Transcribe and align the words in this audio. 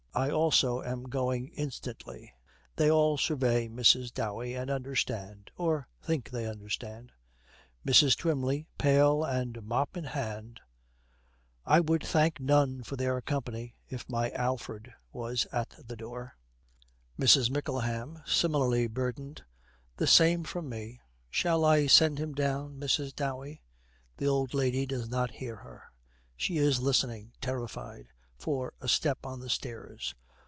'I 0.13 0.29
also 0.31 0.81
am 0.81 1.05
going 1.05 1.47
instantly.' 1.55 2.33
They 2.75 2.91
all 2.91 3.17
survey 3.17 3.69
Mrs. 3.69 4.13
Dowey, 4.13 4.55
and 4.57 4.69
understand 4.69 5.51
or 5.55 5.87
think 6.01 6.29
they 6.29 6.45
understand. 6.45 7.13
MRS. 7.87 8.17
TWYMLEY, 8.17 8.67
pail 8.77 9.23
and 9.23 9.63
mop 9.63 9.95
in 9.95 10.03
hand, 10.03 10.59
'I 11.65 11.79
would 11.79 12.03
thank 12.03 12.41
none 12.41 12.83
for 12.83 12.97
their 12.97 13.21
company 13.21 13.77
if 13.87 14.09
my 14.09 14.31
Alfred 14.31 14.93
was 15.13 15.47
at 15.53 15.73
the 15.81 15.95
door.' 15.95 16.35
MRS. 17.17 17.49
MICKLEHAM, 17.49 18.21
similarly 18.25 18.87
burdened, 18.87 19.45
'The 19.95 20.07
same 20.07 20.43
from 20.43 20.67
me. 20.67 20.99
Shall 21.29 21.63
I 21.63 21.87
send 21.87 22.19
him 22.19 22.33
down, 22.33 22.77
Mrs. 22.81 23.15
Dowey?' 23.15 23.61
The 24.17 24.27
old 24.27 24.53
lady 24.53 24.85
does 24.85 25.07
not 25.07 25.31
hear 25.31 25.55
her. 25.55 25.85
She 26.35 26.57
is 26.57 26.81
listening, 26.81 27.31
terrified, 27.39 28.09
for 28.35 28.73
a 28.81 28.87
step 28.87 29.23
on 29.23 29.39
the 29.39 29.47
stairs. 29.51 30.15